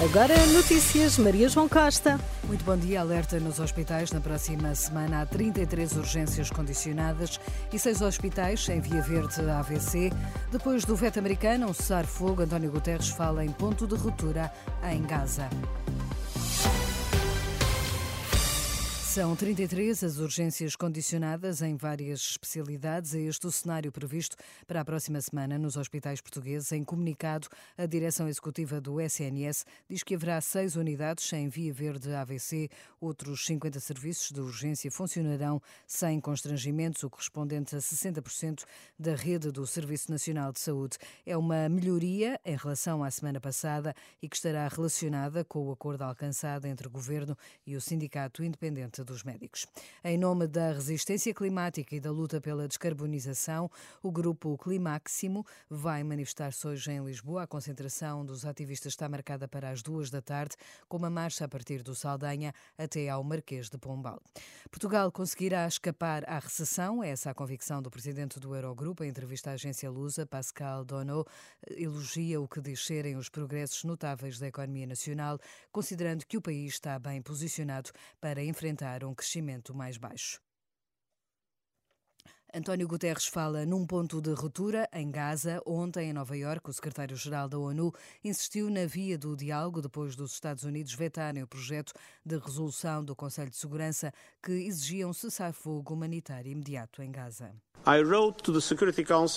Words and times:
Agora 0.00 0.46
notícias, 0.52 1.18
Maria 1.18 1.48
João 1.48 1.68
Costa. 1.68 2.20
Muito 2.44 2.64
bom 2.64 2.76
dia. 2.76 3.00
Alerta 3.00 3.40
nos 3.40 3.58
hospitais. 3.58 4.12
Na 4.12 4.20
próxima 4.20 4.72
semana 4.72 5.22
há 5.22 5.26
33 5.26 5.96
urgências 5.96 6.50
condicionadas 6.50 7.40
e 7.72 7.80
seis 7.80 8.00
hospitais 8.00 8.68
em 8.68 8.80
Via 8.80 9.02
Verde 9.02 9.40
AVC. 9.50 10.12
Depois 10.52 10.84
do 10.84 10.94
veto 10.94 11.18
americano, 11.18 11.66
um 11.66 11.74
cessar-fogo, 11.74 12.42
António 12.42 12.70
Guterres 12.70 13.08
fala 13.08 13.44
em 13.44 13.50
ponto 13.50 13.88
de 13.88 13.96
ruptura 13.96 14.52
em 14.88 15.02
Gaza. 15.02 15.50
São 19.08 19.34
33 19.34 20.04
as 20.04 20.18
urgências 20.18 20.76
condicionadas 20.76 21.62
em 21.62 21.76
várias 21.76 22.20
especialidades. 22.20 23.14
É 23.14 23.20
este 23.20 23.46
o 23.46 23.50
cenário 23.50 23.90
previsto 23.90 24.36
para 24.66 24.82
a 24.82 24.84
próxima 24.84 25.18
semana 25.22 25.58
nos 25.58 25.78
hospitais 25.78 26.20
portugueses. 26.20 26.70
Em 26.72 26.84
comunicado, 26.84 27.48
a 27.78 27.86
direção 27.86 28.28
executiva 28.28 28.82
do 28.82 29.00
SNS 29.00 29.64
diz 29.88 30.02
que 30.02 30.14
haverá 30.14 30.38
seis 30.42 30.76
unidades 30.76 31.32
em 31.32 31.48
via 31.48 31.72
verde 31.72 32.12
AVC. 32.12 32.68
Outros 33.00 33.46
50 33.46 33.80
serviços 33.80 34.30
de 34.30 34.42
urgência 34.42 34.90
funcionarão 34.90 35.60
sem 35.86 36.20
constrangimentos, 36.20 37.02
o 37.02 37.08
correspondente 37.08 37.74
a 37.74 37.78
60% 37.78 38.64
da 38.98 39.14
rede 39.14 39.50
do 39.50 39.66
Serviço 39.66 40.10
Nacional 40.10 40.52
de 40.52 40.60
Saúde. 40.60 40.98
É 41.24 41.34
uma 41.34 41.66
melhoria 41.70 42.38
em 42.44 42.56
relação 42.56 43.02
à 43.02 43.10
semana 43.10 43.40
passada 43.40 43.94
e 44.20 44.28
que 44.28 44.36
estará 44.36 44.68
relacionada 44.68 45.42
com 45.46 45.66
o 45.66 45.72
acordo 45.72 46.02
alcançado 46.02 46.66
entre 46.66 46.86
o 46.86 46.90
Governo 46.90 47.36
e 47.66 47.74
o 47.74 47.80
Sindicato 47.80 48.44
Independente 48.44 48.98
dos 49.08 49.24
Médicos. 49.24 49.66
Em 50.04 50.18
nome 50.18 50.46
da 50.46 50.72
resistência 50.72 51.32
climática 51.34 51.96
e 51.96 52.00
da 52.00 52.10
luta 52.10 52.40
pela 52.40 52.68
descarbonização, 52.68 53.70
o 54.02 54.12
grupo 54.12 54.56
Climáximo 54.58 55.44
vai 55.68 56.04
manifestar-se 56.04 56.66
hoje 56.66 56.90
em 56.92 57.04
Lisboa. 57.04 57.42
A 57.42 57.46
concentração 57.46 58.24
dos 58.24 58.44
ativistas 58.44 58.92
está 58.92 59.08
marcada 59.08 59.48
para 59.48 59.70
as 59.70 59.82
duas 59.82 60.10
da 60.10 60.20
tarde, 60.20 60.56
com 60.88 60.96
uma 60.96 61.10
marcha 61.10 61.44
a 61.44 61.48
partir 61.48 61.82
do 61.82 61.94
Saldanha 61.94 62.52
até 62.76 63.08
ao 63.08 63.24
Marquês 63.24 63.68
de 63.68 63.78
Pombal. 63.78 64.20
Portugal 64.70 65.10
conseguirá 65.10 65.66
escapar 65.66 66.28
à 66.28 66.38
recessão, 66.38 67.02
é 67.02 67.10
essa 67.10 67.30
a 67.30 67.34
convicção 67.34 67.80
do 67.80 67.90
presidente 67.90 68.38
do 68.38 68.54
Eurogrupo. 68.54 69.02
Em 69.02 69.08
entrevista 69.08 69.50
à 69.50 69.54
agência 69.54 69.90
Lusa, 69.90 70.26
Pascal 70.26 70.84
Dono 70.84 71.24
elogia 71.70 72.40
o 72.40 72.46
que 72.46 72.60
diz 72.60 72.84
serem 72.84 73.16
os 73.16 73.28
progressos 73.28 73.84
notáveis 73.84 74.38
da 74.38 74.46
economia 74.46 74.86
nacional, 74.86 75.38
considerando 75.72 76.26
que 76.26 76.36
o 76.36 76.42
país 76.42 76.74
está 76.74 76.98
bem 76.98 77.22
posicionado 77.22 77.90
para 78.20 78.42
enfrentar 78.42 78.87
um 79.04 79.14
crescimento 79.14 79.74
mais 79.74 79.96
baixo. 79.96 80.40
António 82.54 82.88
Guterres 82.88 83.26
fala 83.26 83.66
num 83.66 83.86
ponto 83.86 84.22
de 84.22 84.32
ruptura 84.32 84.88
em 84.94 85.10
Gaza. 85.10 85.60
Ontem, 85.66 86.08
em 86.08 86.12
Nova 86.14 86.34
Iorque, 86.34 86.70
o 86.70 86.72
secretário-geral 86.72 87.46
da 87.46 87.58
ONU 87.58 87.92
insistiu 88.24 88.70
na 88.70 88.86
via 88.86 89.18
do 89.18 89.36
diálogo 89.36 89.82
depois 89.82 90.16
dos 90.16 90.32
Estados 90.32 90.64
Unidos 90.64 90.94
vetarem 90.94 91.42
o 91.42 91.46
projeto 91.46 91.92
de 92.24 92.38
resolução 92.38 93.04
do 93.04 93.14
Conselho 93.14 93.50
de 93.50 93.56
Segurança 93.56 94.14
que 94.42 94.52
exigia 94.52 95.06
um 95.06 95.12
cessar-fogo 95.12 95.92
humanitário 95.92 96.50
imediato 96.50 97.02
em 97.02 97.12
Gaza. 97.12 97.52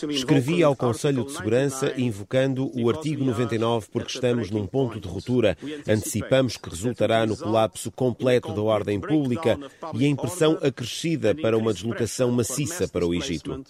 Escrevi 0.09 0.63
ao 0.63 0.75
Conselho 0.75 1.23
de 1.23 1.31
Segurança 1.31 1.93
invocando 1.97 2.69
o 2.77 2.89
artigo 2.89 3.23
99 3.23 3.87
porque 3.91 4.11
estamos 4.11 4.49
num 4.49 4.67
ponto 4.67 4.99
de 4.99 5.07
ruptura. 5.07 5.57
Antecipamos 5.87 6.57
que 6.57 6.69
resultará 6.69 7.25
no 7.25 7.37
colapso 7.37 7.91
completo 7.91 8.53
da 8.53 8.61
ordem 8.61 8.99
pública 8.99 9.57
e 9.93 10.05
em 10.05 10.15
pressão 10.15 10.57
acrescida 10.61 11.33
para 11.33 11.57
uma 11.57 11.73
deslocação 11.73 12.31
maciça 12.31 12.87
para 12.87 13.00
o 13.05 13.13
Egito. 13.13 13.63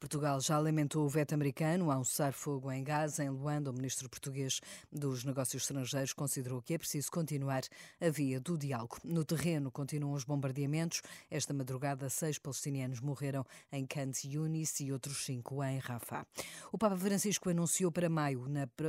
Portugal 0.00 0.40
já 0.40 0.56
lamentou 0.60 1.04
o 1.04 1.08
veto 1.08 1.34
americano 1.34 1.90
ao 1.90 2.04
cessar-fogo 2.04 2.70
em 2.70 2.84
Gaza. 2.84 3.24
Em 3.24 3.30
Luanda, 3.30 3.68
o 3.68 3.72
ministro 3.72 4.08
português 4.08 4.60
dos 4.92 5.24
Negócios 5.24 5.64
Estrangeiros 5.64 6.12
considerou 6.12 6.62
que 6.62 6.72
é 6.72 6.78
preciso 6.78 7.10
continuar 7.10 7.62
a 8.00 8.08
via 8.08 8.40
do 8.40 8.56
diálogo. 8.56 8.96
No 9.02 9.24
terreno 9.24 9.72
continuam 9.72 10.14
os 10.14 10.22
bombardeamentos. 10.22 11.02
Esta 11.28 11.52
madrugada, 11.52 12.08
seis 12.08 12.38
palestinianos 12.38 13.00
morreram 13.00 13.44
em 13.72 13.84
Khan 13.84 14.12
Yunis 14.24 14.78
e 14.78 14.92
outros 14.92 15.24
cinco 15.24 15.64
em 15.64 15.78
Rafah. 15.78 16.24
O 16.70 16.78
Papa 16.78 16.96
Francisco 16.96 17.50
anunciou 17.50 17.90
para 17.90 18.08
maio 18.08 18.44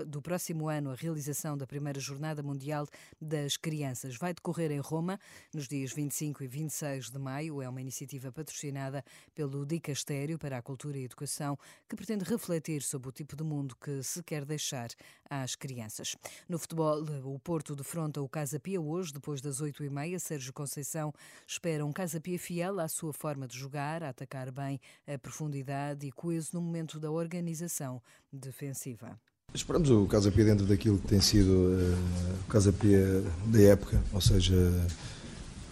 do 0.05 0.21
próximo 0.21 0.69
ano 0.69 0.91
a 0.91 0.95
realização 0.95 1.57
da 1.57 1.65
primeira 1.65 1.99
Jornada 1.99 2.43
Mundial 2.43 2.85
das 3.19 3.57
Crianças. 3.57 4.15
Vai 4.15 4.35
decorrer 4.35 4.71
em 4.71 4.79
Roma 4.79 5.19
nos 5.51 5.67
dias 5.67 5.91
25 5.91 6.43
e 6.43 6.47
26 6.47 7.09
de 7.09 7.17
maio. 7.17 7.63
É 7.63 7.67
uma 7.67 7.81
iniciativa 7.81 8.31
patrocinada 8.31 9.03
pelo 9.33 9.65
Dicastério 9.65 10.37
para 10.37 10.59
a 10.59 10.61
Cultura 10.61 10.98
Educação, 11.03 11.57
que 11.87 11.95
pretende 11.95 12.23
refletir 12.23 12.81
sobre 12.81 13.09
o 13.09 13.11
tipo 13.11 13.35
de 13.35 13.43
mundo 13.43 13.75
que 13.75 14.01
se 14.03 14.23
quer 14.23 14.45
deixar 14.45 14.89
às 15.29 15.55
crianças. 15.55 16.15
No 16.47 16.57
futebol, 16.57 17.03
o 17.23 17.39
Porto 17.39 17.75
defronta 17.75 18.21
o 18.21 18.29
Casa 18.29 18.59
Pia 18.59 18.81
hoje, 18.81 19.13
depois 19.13 19.41
das 19.41 19.61
oito 19.61 19.83
e 19.83 19.89
meia. 19.89 20.19
Sérgio 20.19 20.53
Conceição 20.53 21.13
espera 21.47 21.85
um 21.85 21.91
Casa 21.91 22.19
Pia 22.19 22.39
fiel 22.39 22.79
à 22.79 22.87
sua 22.87 23.13
forma 23.13 23.47
de 23.47 23.57
jogar, 23.57 24.03
a 24.03 24.09
atacar 24.09 24.51
bem 24.51 24.79
a 25.07 25.17
profundidade 25.17 26.05
e 26.05 26.11
coeso 26.11 26.51
no 26.53 26.61
momento 26.61 26.99
da 26.99 27.11
organização 27.11 28.01
defensiva. 28.31 29.19
Esperamos 29.53 29.89
o 29.89 30.05
Casa 30.05 30.31
Pia 30.31 30.45
dentro 30.45 30.65
daquilo 30.65 30.99
que 30.99 31.07
tem 31.07 31.19
sido 31.19 31.49
uh, 31.49 32.43
o 32.43 32.47
Casa 32.47 32.71
Pia 32.71 33.23
da 33.47 33.59
época, 33.61 34.01
ou 34.13 34.21
seja, 34.21 34.55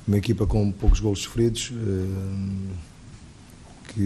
uma 0.08 0.18
equipa 0.18 0.48
com 0.48 0.72
poucos 0.72 1.00
golos 1.00 1.22
sofridos. 1.22 1.70
Uh, 1.70 2.97
que 3.88 4.02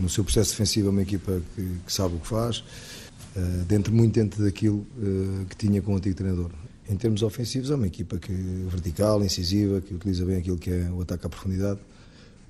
no 0.00 0.08
seu 0.08 0.24
processo 0.24 0.50
defensivo 0.50 0.88
é 0.88 0.90
uma 0.90 1.02
equipa 1.02 1.40
que, 1.54 1.78
que 1.86 1.92
sabe 1.92 2.16
o 2.16 2.18
que 2.18 2.26
faz, 2.26 2.58
uh, 2.58 3.64
dentro 3.66 3.92
muito 3.92 4.14
dentro 4.14 4.42
daquilo 4.42 4.86
uh, 4.96 5.44
que 5.46 5.56
tinha 5.56 5.80
com 5.82 5.94
o 5.94 5.96
antigo 5.96 6.14
treinador. 6.14 6.50
Em 6.88 6.96
termos 6.96 7.22
ofensivos 7.22 7.70
é 7.70 7.74
uma 7.74 7.86
equipa 7.86 8.18
que 8.18 8.32
vertical, 8.68 9.22
incisiva, 9.24 9.80
que 9.80 9.94
utiliza 9.94 10.24
bem 10.24 10.36
aquilo 10.36 10.58
que 10.58 10.70
é 10.70 10.90
o 10.90 11.00
ataque 11.00 11.26
à 11.26 11.28
profundidade. 11.28 11.80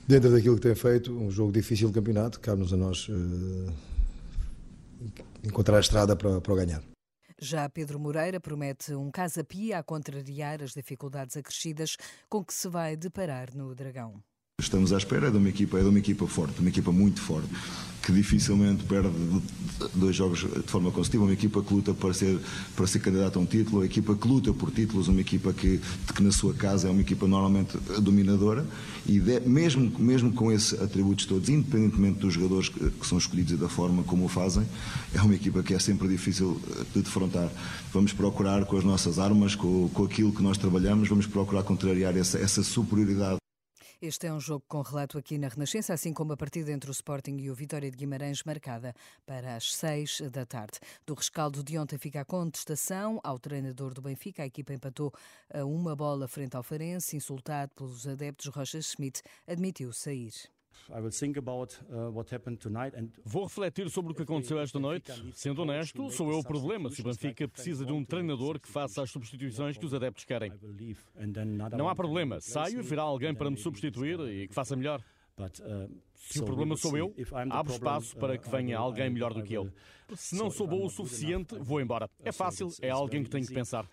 Dentro 0.07 0.33
daquilo 0.33 0.57
que 0.57 0.63
tem 0.63 0.75
feito, 0.75 1.13
um 1.13 1.31
jogo 1.31 1.53
difícil 1.53 1.89
de 1.89 1.95
campeonato, 1.95 2.41
cabe-nos 2.41 2.73
a 2.73 2.77
nós 2.77 3.09
uh, 3.09 3.73
encontrar 5.45 5.77
a 5.77 5.81
estrada 5.81 6.17
para, 6.17 6.41
para 6.41 6.55
ganhar. 6.55 6.83
Já 7.41 7.69
Pedro 7.69 7.99
Moreira 7.99 8.41
promete 8.41 8.95
um 8.95 9.11
casa-pia 9.11 9.79
a 9.79 9.83
contrariar 9.83 10.63
as 10.63 10.73
dificuldades 10.73 11.37
acrescidas 11.37 11.97
com 12.29 12.45
que 12.45 12.55
se 12.55 12.69
vai 12.69 12.97
deparar 12.97 13.49
no 13.55 13.75
Dragão. 13.75 14.23
Estamos 14.63 14.93
à 14.93 14.97
espera 14.97 15.29
de 15.29 15.37
uma 15.37 15.49
equipa, 15.49 15.77
é 15.77 15.83
de 15.83 15.89
uma 15.89 15.99
equipa 15.99 16.25
forte, 16.27 16.61
uma 16.61 16.69
equipa 16.69 16.93
muito 16.93 17.21
forte, 17.21 17.49
que 18.01 18.13
dificilmente 18.13 18.85
perde 18.85 19.11
dois 19.93 20.15
jogos 20.15 20.41
de 20.41 20.71
forma 20.71 20.91
consecutiva, 20.93 21.25
uma 21.25 21.33
equipa 21.33 21.63
que 21.63 21.75
luta 21.75 21.93
para 21.93 22.15
ser, 22.15 22.39
para 22.77 22.87
ser 22.87 23.01
candidata 23.01 23.41
a 23.41 23.43
um 23.43 23.45
título, 23.45 23.79
uma 23.79 23.85
equipa 23.85 24.15
que 24.15 24.27
luta 24.27 24.53
por 24.53 24.71
títulos, 24.71 25.09
uma 25.09 25.21
equipa 25.21 25.53
que, 25.53 25.81
que 26.15 26.23
na 26.23 26.31
sua 26.31 26.55
casa 26.55 26.87
é 26.87 26.91
uma 26.93 27.01
equipa 27.01 27.27
normalmente 27.27 27.77
dominadora 28.01 28.65
e 29.05 29.19
de, 29.19 29.41
mesmo, 29.41 29.93
mesmo 29.99 30.33
com 30.33 30.51
esses 30.53 30.81
atributos 30.81 31.27
todos, 31.27 31.49
independentemente 31.49 32.21
dos 32.21 32.35
jogadores 32.35 32.69
que, 32.69 32.91
que 32.91 33.07
são 33.07 33.19
escolhidos 33.19 33.55
e 33.55 33.57
da 33.57 33.69
forma 33.69 34.05
como 34.05 34.27
o 34.27 34.29
fazem, 34.29 34.65
é 35.13 35.21
uma 35.21 35.35
equipa 35.35 35.61
que 35.63 35.75
é 35.75 35.79
sempre 35.81 36.07
difícil 36.07 36.61
de 36.95 37.03
defrontar. 37.03 37.51
Vamos 37.93 38.13
procurar 38.13 38.65
com 38.65 38.77
as 38.77 38.85
nossas 38.85 39.19
armas, 39.19 39.57
com, 39.57 39.89
com 39.93 40.05
aquilo 40.05 40.33
que 40.33 40.43
nós 40.43 40.57
trabalhamos, 40.57 41.09
vamos 41.09 41.27
procurar 41.27 41.65
contrariar 41.65 42.17
essa, 42.17 42.39
essa 42.39 42.63
superioridade 42.63 43.42
este 44.03 44.27
é 44.27 44.33
um 44.33 44.41
jogo 44.41 44.65
com 44.67 44.83
relato 44.83 45.17
aqui 45.17 45.39
na 45.39 45.47
Renascença, 45.47 45.95
assim 45.95 46.13
como 46.13 46.33
a 46.33 46.37
partida 46.37 46.73
entre 46.73 46.91
o 46.91 46.93
Sporting 46.93 47.37
e 47.39 47.49
o 47.49 47.55
Vitória 47.55 47.89
de 47.89 47.97
Guimarães, 47.97 48.43
marcada 48.43 48.93
para 49.25 49.55
as 49.55 49.73
seis 49.73 50.21
da 50.33 50.45
tarde. 50.45 50.81
Do 51.07 51.15
rescaldo 51.15 51.63
de 51.63 51.79
ontem 51.79 51.97
fica 51.97 52.21
a 52.21 52.25
contestação 52.25 53.21
ao 53.23 53.39
treinador 53.39 53.95
do 53.95 54.03
Benfica. 54.03 54.43
A 54.43 54.47
equipa 54.47 54.75
empatou 54.75 55.13
a 55.55 55.65
uma 55.65 55.95
bola 55.95 56.27
frente 56.27 56.57
ao 56.57 56.65
Farense, 56.65 57.17
insultado 57.17 57.71
pelos 57.77 58.05
adeptos. 58.05 58.47
Rocha 58.47 58.83
Schmidt 58.83 59.23
admitiu 59.47 59.93
sair. 59.93 60.33
Uh, 61.89 62.11
Vou 63.25 63.45
refletir 63.45 63.89
sobre 63.91 64.13
o 64.13 64.15
que 64.15 64.23
aconteceu 64.23 64.59
esta 64.61 64.79
noite. 64.79 65.13
Sendo 65.35 65.63
honesto, 65.63 66.11
sou 66.11 66.31
eu 66.31 66.39
o 66.39 66.43
problema 66.45 66.91
se 66.91 67.01
o 67.01 67.05
Benfica 67.05 67.47
precisa 67.49 67.85
de 67.85 67.93
um 67.93 68.05
treinador 68.05 68.59
que 68.61 68.69
faça 68.69 69.03
as 69.03 69.11
substituições 69.11 69.77
que 69.79 69.85
os 69.87 69.95
adeptos 69.95 70.25
querem. 70.25 70.53
Não 71.77 71.89
há 71.89 71.95
problema. 71.95 72.41
Saio 72.41 72.81
e 72.81 72.83
virá 72.83 73.03
alguém 73.03 73.35
para 73.35 73.51
me 73.51 73.57
substituir 73.57 74.19
e 74.21 74.49
que 74.49 74.55
faça 74.55 74.75
melhor. 74.77 75.03
Se 76.31 76.41
o 76.41 76.45
problema 76.45 76.77
sou 76.77 76.97
eu, 76.97 77.15
abro 77.51 77.73
espaço 77.73 78.17
para 78.17 78.39
que 78.39 78.49
venha 78.49 78.79
alguém 78.79 79.11
melhor 79.11 79.35
do 79.35 79.43
que 79.43 79.55
eu. 79.55 79.71
Se 80.17 80.35
não 80.37 80.51
sou 80.51 80.67
bom 80.67 80.85
o 80.85 80.91
suficiente, 80.91 81.57
vou 81.59 81.81
embora. 81.81 82.11
É 82.23 82.31
fácil, 82.31 82.69
é 82.81 82.91
alguém 82.91 83.25
que 83.25 83.31
tenho 83.31 83.47
que 83.47 83.55
pensar. 83.55 83.89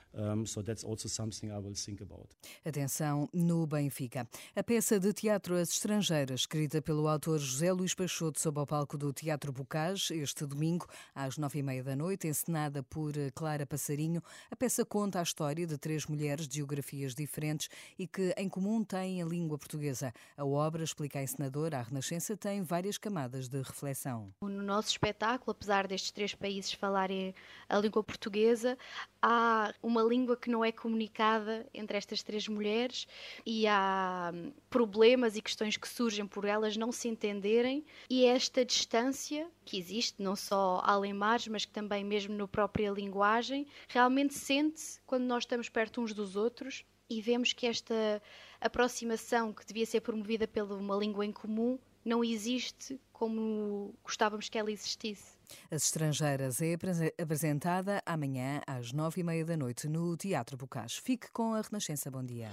Atenção 2.66 3.30
no 3.34 3.66
Benfica. 3.66 4.28
A 4.56 4.64
peça 4.64 5.00
de 5.00 5.14
teatro 5.14 5.56
As 5.56 5.70
Estrangeiras, 5.70 6.42
escrita 6.42 6.81
pelo 6.81 7.08
autor 7.08 7.40
José 7.40 7.72
Luís 7.72 7.94
Peixoto 7.94 8.40
sob 8.40 8.60
o 8.60 8.66
palco 8.66 8.98
do 8.98 9.14
Teatro 9.14 9.54
Bocage, 9.54 10.14
este 10.14 10.46
domingo, 10.46 10.88
às 11.16 11.38
nove 11.38 11.60
e 11.60 11.64
meia 11.64 11.84
da 11.84 11.96
noite, 11.96 12.28
encenada 12.28 12.84
por 12.84 13.14
Clara 13.34 13.66
Passarinho. 13.66 14.22
A 14.52 14.56
peça 14.56 14.86
conta 14.86 15.20
a 15.20 15.24
história 15.24 15.66
de 15.66 15.78
três 15.78 16.06
mulheres 16.06 16.48
de 16.48 16.58
geografias 16.58 17.16
diferentes 17.16 17.70
e 17.98 18.06
que, 18.06 18.34
em 18.38 18.50
comum, 18.50 18.84
têm 18.84 19.22
a 19.22 19.26
língua 19.26 19.58
portuguesa. 19.58 20.14
A 20.36 20.46
obra, 20.46 20.84
explica 20.84 21.20
a 21.20 21.24
encenadora, 21.24 21.80
a 21.80 21.81
Renascença, 21.81 22.19
tem 22.38 22.62
várias 22.62 22.98
camadas 22.98 23.48
de 23.48 23.57
reflexão. 23.62 24.33
No 24.42 24.62
nosso 24.62 24.89
espetáculo, 24.89 25.51
apesar 25.51 25.88
destes 25.88 26.12
três 26.12 26.36
países 26.36 26.74
falarem 26.74 27.33
a 27.68 27.77
língua 27.77 28.04
portuguesa, 28.04 28.77
há 29.21 29.74
uma 29.81 30.01
língua 30.01 30.36
que 30.36 30.50
não 30.50 30.63
é 30.63 30.71
comunicada 30.71 31.66
entre 31.74 31.98
estas 31.98 32.21
três 32.24 32.48
mulheres 32.48 33.07
e 33.45 33.68
há 33.68 34.31
problemas 34.69 35.36
e 35.36 35.42
questões 35.42 35.77
que 35.77 35.88
surgem 35.88 36.25
por 36.25 36.45
elas 36.45 36.77
não 36.77 36.92
se 36.92 37.07
entenderem 37.07 37.86
e 38.10 38.25
esta 38.25 38.66
distância 38.66 39.50
que 39.66 39.77
existe 39.77 40.21
não 40.21 40.36
só 40.36 40.81
além 40.83 41.13
mares, 41.13 41.48
mas 41.48 41.66
que 41.66 41.71
também 41.71 42.04
mesmo 42.04 42.36
na 42.36 42.48
própria 42.48 42.92
linguagem, 42.92 43.68
realmente 43.88 44.33
sente-se 44.33 45.00
quando 45.06 45.24
nós 45.24 45.44
estamos 45.44 45.69
perto 45.69 46.01
uns 46.01 46.13
dos 46.13 46.36
outros 46.36 46.83
e 47.10 47.21
vemos 47.21 47.54
que 47.54 47.66
esta 47.66 48.21
aproximação 48.62 49.51
que 49.51 49.66
devia 49.66 49.86
ser 49.86 50.01
promovida 50.01 50.48
pela 50.48 50.75
uma 50.75 50.95
língua 50.95 51.25
em 51.25 51.31
comum 51.31 51.80
não 52.06 52.24
existe 52.24 53.00
como 53.12 53.94
gostávamos 54.04 54.50
que 54.50 54.57
ela 54.57 54.72
existisse. 54.72 55.38
As 55.72 55.84
Estrangeiras 55.84 56.62
é 56.62 56.78
apresentada 57.22 58.01
amanhã 58.06 58.62
às 58.66 58.92
nove 58.92 59.22
e 59.22 59.24
meia 59.24 59.44
da 59.44 59.57
noite 59.57 59.88
no 59.88 60.16
Teatro 60.16 60.56
Bocage. 60.56 61.01
Fique 61.01 61.30
com 61.31 61.54
a 61.54 61.62
Renascença. 61.62 62.10
Bom 62.10 62.24
dia. 62.24 62.50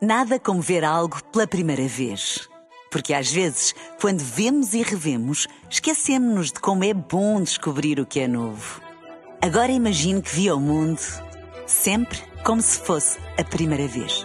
Nada 0.00 0.38
como 0.38 0.60
ver 0.60 0.84
algo 0.84 1.22
pela 1.32 1.46
primeira 1.46 1.86
vez. 1.86 2.48
Porque 2.90 3.12
às 3.12 3.30
vezes, 3.30 3.74
quando 4.00 4.20
vemos 4.20 4.72
e 4.74 4.82
revemos, 4.82 5.46
esquecemos-nos 5.68 6.52
de 6.52 6.60
como 6.60 6.84
é 6.84 6.94
bom 6.94 7.42
descobrir 7.42 8.00
o 8.00 8.06
que 8.06 8.20
é 8.20 8.28
novo. 8.28 8.80
Agora 9.42 9.70
imagine 9.72 10.22
que 10.22 10.34
viu 10.34 10.56
o 10.56 10.60
mundo 10.60 11.00
sempre 11.66 12.18
como 12.44 12.62
se 12.62 12.78
fosse 12.78 13.18
a 13.38 13.44
primeira 13.44 13.86
vez. 13.88 14.24